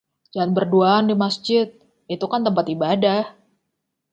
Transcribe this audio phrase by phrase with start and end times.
[0.33, 1.67] Janganlah berduaan di Masjid,
[2.15, 3.23] itu kan tempat ibadah..